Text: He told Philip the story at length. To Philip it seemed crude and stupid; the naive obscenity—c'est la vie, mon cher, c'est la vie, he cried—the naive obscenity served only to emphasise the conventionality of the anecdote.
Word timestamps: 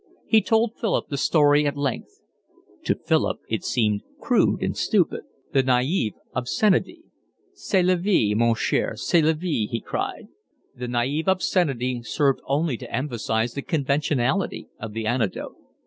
He 0.25 0.41
told 0.41 0.73
Philip 0.79 1.09
the 1.09 1.15
story 1.17 1.67
at 1.67 1.77
length. 1.77 2.21
To 2.85 2.95
Philip 2.95 3.37
it 3.47 3.63
seemed 3.63 4.01
crude 4.19 4.63
and 4.63 4.75
stupid; 4.75 5.21
the 5.53 5.61
naive 5.61 6.13
obscenity—c'est 6.33 7.83
la 7.83 7.95
vie, 7.97 8.33
mon 8.35 8.55
cher, 8.55 8.95
c'est 8.95 9.21
la 9.21 9.33
vie, 9.33 9.67
he 9.67 9.79
cried—the 9.79 10.87
naive 10.87 11.27
obscenity 11.27 12.01
served 12.01 12.41
only 12.45 12.77
to 12.77 12.91
emphasise 12.91 13.53
the 13.53 13.61
conventionality 13.61 14.67
of 14.79 14.93
the 14.93 15.05
anecdote. 15.05 15.55